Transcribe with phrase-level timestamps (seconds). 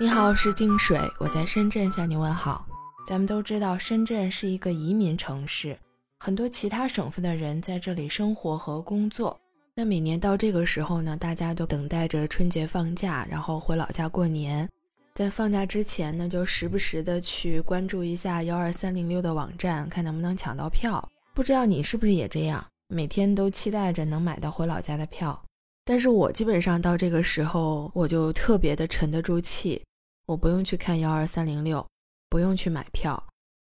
[0.00, 2.66] 你好，我是静水，我在深圳向你问好。
[3.06, 5.78] 咱们都知道，深圳是一个移民城市，
[6.18, 9.38] 很多其他省份的人在这里生活和工作。
[9.74, 14.66] 那每年到这个时候呢，大家都等待着春节放假，然后回老家过年。
[15.14, 21.06] 在放假之前呢，就时不时的去关注一下幺二三零六的网站，看能不能抢到票。
[21.34, 25.42] 不知道你是不是也这样，每天都期待着能买到回老家的票。
[25.84, 29.82] 但是我基本上到这个时候，我就特别的沉得住气，
[30.26, 31.84] 我不用去看幺二三零六，
[32.28, 33.22] 不用去买票，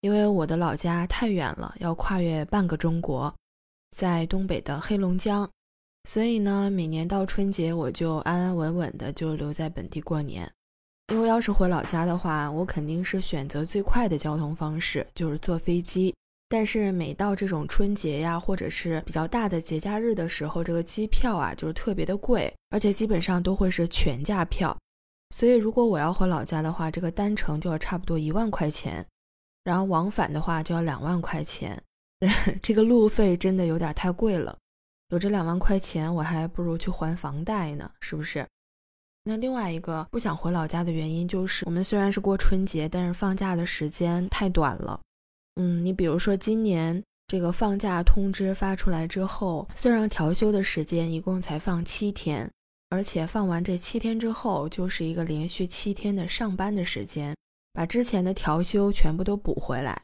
[0.00, 3.34] 因为我的老家太远了，要跨越半个中国，
[3.96, 5.48] 在东北的黑龙江。
[6.04, 10.50] 所以呢，每年到春节，我就安安稳稳的就留在本地过年。
[11.12, 16.14] 因为要是回老家的话，我肯定是选择最快的交通方式，就是坐飞机。
[16.52, 24.76] 但是每到这种春节呀，或者是比较大的节假日的时候，这个机票啊就是特别的贵，而且基本上都会是全价票。
[25.34, 29.02] 所以如果我要回老家的话，这个单程就要差不多一万块钱，
[29.64, 31.82] 然后往返的话就要两万块钱，
[32.60, 34.54] 这个路费真的有点太贵了。
[35.08, 38.46] 有这两万块钱，我还不如去还房贷呢，是不是？
[39.24, 45.00] 那另外一个不想回老家的原因就是，我们虽然是过春节，但是放假的时间太短了。
[45.56, 52.50] 嗯，你比如说今年这个放假通知发出来之后，虽然调休的时间一共才放七天，
[52.90, 57.36] 而且放完这七天之后，就是一个连续七天的上班的时间，
[57.72, 60.02] 把之前的调休全部都补回来，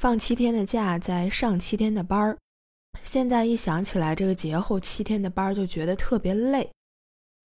[0.00, 2.36] 放七天的假，再上七天的班儿。
[3.04, 6.68] 现在一想起来，这个节后七天的班儿就觉得特别累，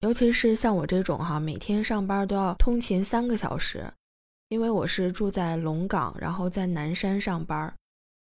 [0.00, 3.92] 尤其是像我这种哈，每天上班都要通勤三个小时，
[4.50, 7.72] 因为我是住在龙岗，然后在南山上班，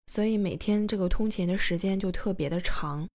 [0.09, 3.07] 所以每天这个通勤的时间就特别的长。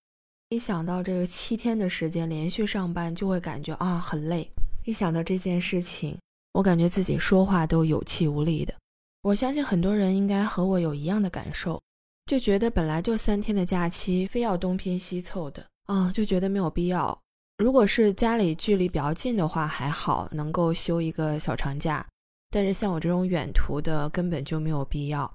[0.47, 4.49] 一想到这个七天的时间连续上班，就会感觉啊很累。
[4.85, 6.17] 一想到这件事情，
[6.53, 8.73] 我感觉自己说话都有气无力的。
[9.23, 11.81] 我相信很多人应该和我有一样的感受。
[12.27, 17.19] 就觉得本来就三天的假期，非要东拼西凑的啊，就觉得没有必要。
[17.57, 22.05] 如果是家里距离比较近的话，还好能够休一个小长假。
[22.55, 25.29] 但是像我这种远途的，根本就没有必要。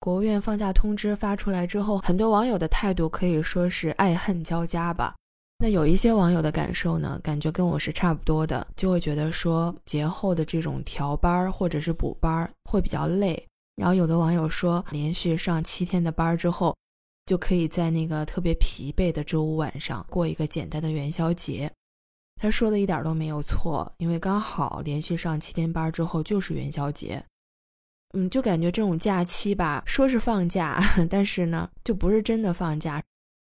[0.00, 5.14] 国务院放假通知发出来之后，很多网友的态度可以说是爱恨交加吧。
[5.58, 13.46] 那有一些网友的感受呢，感觉跟我是差不多的，就会觉得说节后的这种调班儿或者是补班儿会比较累。
[13.74, 16.74] 然后有的网友说，连续上七天的班儿之后，
[17.26, 21.70] 就可以在那个特别疲惫的周五晚上过一个简单的元宵节。
[22.40, 27.24] 他说的一点都没有错，因为刚好连续上七天班之后就是元宵节。
[28.14, 30.80] 嗯，就感觉这种假期吧，说是放假，
[31.10, 33.02] 但是呢，就不是真的放假，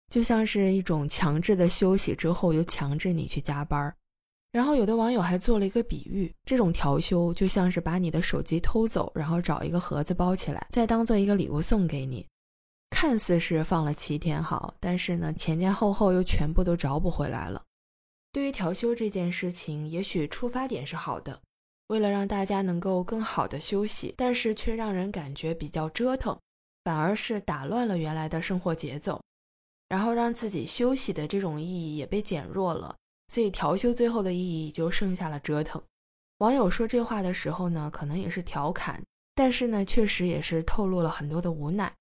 [0.09, 3.93] 就像是一种强制的休息之后又强制你去加班。
[4.51, 12.25] 然后有的网友还做了一个比喻，这种调休就像是把你的手机偷走，然后找一个盒子包起来，再当做一个礼物送给你。
[12.91, 17.61] 看似是放了七天好，但是呢前前后后又全部都找不回来了。
[18.33, 21.39] 对于调休这件事情，也许出发点是好的，
[21.87, 26.37] 为了让大家能够更好的休息，但是却让人感觉比较折腾，
[26.83, 29.21] 反而是打乱了原来的生活节奏，
[29.87, 32.95] 然后让自己休息的这种意义也被减弱了。
[33.27, 35.81] 所以调休最后的意义就剩下了折腾。
[36.39, 39.01] 网友说这话的时候呢，可能也是调侃，
[39.35, 41.93] 但是呢，确实也是透露了很多的无奈。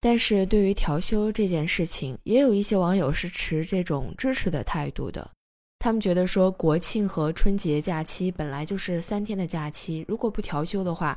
[0.00, 5.28] 但是对于调休这件事情，也有一些网友是持这种支持的态度的。
[5.80, 11.16] 他们觉得说，国庆和春节假期本来就是三天的假期，如果不调休的话，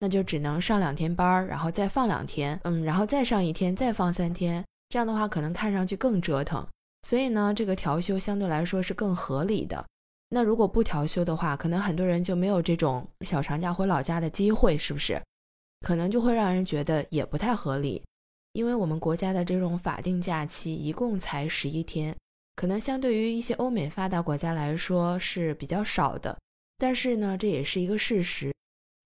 [0.00, 4.62] 那就只能上两天班儿，然后再放两天，嗯，然后再上一天，再放三天。
[4.90, 6.64] 这样的话，可能看上去更折腾。
[7.08, 9.82] 所以呢，这个调休相对来说是更合理的。
[10.28, 15.18] 那如果不调休的话，可能很多人就没有这种小长假回老家的机会，是不是？
[15.80, 18.02] 可能就会让人觉得也不太合理。
[18.52, 22.14] 因为我们国家的这种法定假期一共才十一天，
[22.54, 26.36] 可能相对于一些欧美发达国家来说是比较少的。
[26.78, 28.52] 但是呢，这也是一个事实，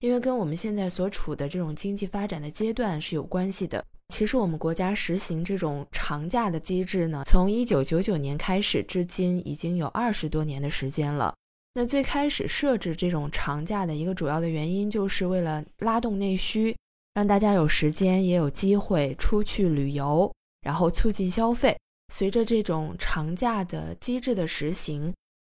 [0.01, 3.85] 因为跟我们现在所处的这种经济发展的阶段是有关系的。
[4.09, 11.35] 其实我们国家实行这种长假的机制呢，从一九九九年开始至今已经有二十多年的时间了。
[11.75, 16.75] 那最开始设置这种长假的一个主要的原因，就是为了拉动内需，
[17.15, 20.33] 让大家有时间也有机会出去旅游，
[20.63, 21.77] 然后促进消费。
[22.09, 25.13] 随着这种长假的机制的实行，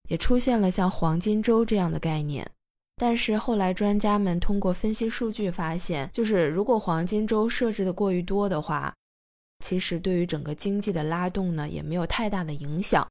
[0.09, 2.51] 也出现了像黄金周这样的概念。
[2.97, 8.93] 但是后来专家们通过分析数据发现，就是如果黄金周设置的过于多的话，
[9.65, 13.07] 其实对于整个经济的拉动呢也没有太大的影响。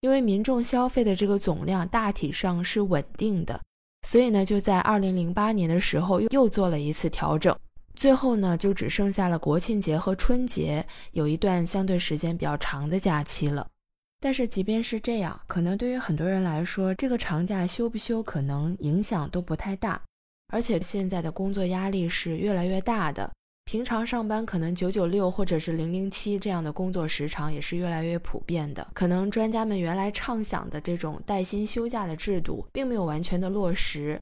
[0.00, 3.60] 因为民众消费的这个总量大体上是稳定的，
[4.06, 7.54] 所以呢，就在二零零八年的时候又做了一次调整，
[8.00, 10.82] 最后呢，就只剩下了国庆节和春节
[11.12, 13.68] 有一段相对时间比较长的假期了。
[14.18, 20.00] 但是即便是这样，可能对于很多人来说，这个长假休不休可能影响都不太大。
[20.50, 23.30] 而且现在的工作压力是越来越大的，
[23.66, 28.88] 平常上班可能九九六或者是零零七这样的工作时长也是越来越普遍的。
[28.94, 34.18] 可能专家们原来畅想的这种带薪休假的制度，并没有完全的落实，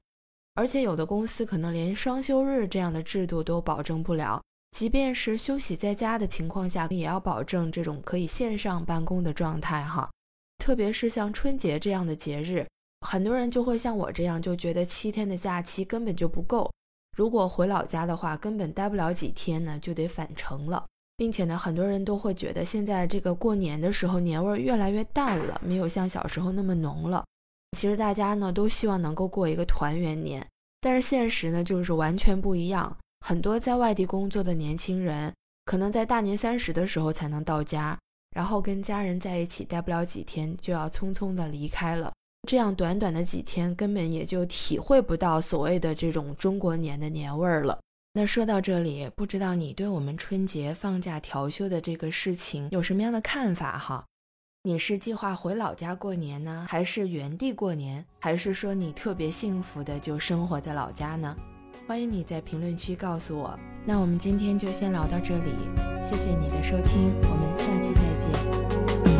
[0.55, 4.41] 而且有的公司可能连双休日这样的制度都保证不了。
[4.71, 10.09] 即便是休息在家的情况下，也要保证这种可以线上办公的状态哈。
[10.57, 12.67] 特别是像春节这样的节日，
[13.01, 16.71] 很多人就会像我这样，就觉得七天的假期根本就不够。
[17.17, 20.85] 如果回老家的话，根本待不了几天呢，就得返程了。
[21.17, 27.25] 并且呢，很多人都会觉得现在这个过年的时候年味儿越来越淡了，没有像小时候那么浓了。
[27.77, 30.45] 其实大家呢都希望能够过一个团圆年，
[30.81, 32.97] 但是现实呢就是完全不一样。
[33.25, 35.33] 很多在外地工作的年轻人，
[35.65, 37.97] 可能在大年三十的时候才能到家，
[38.31, 42.11] 然后跟家人在一起待不了几天，就要匆匆的离开了。
[42.47, 47.77] 这样短短的几天，根本也就体会不到所谓的这种中国年的年味儿了。
[48.13, 54.03] 那说到这里，不知道你对我们春节放假调休的这个事情有什么样的看法哈？
[54.69, 61.35] 你是计划回老家过年呢，还是原地过年，还是说你特别幸福的就生活在老家呢？
[61.87, 63.57] 欢迎你在评论区告诉我。
[63.83, 65.55] 那我们今天就先聊到这里，
[66.03, 69.18] 谢谢你的收听，我们下期再见。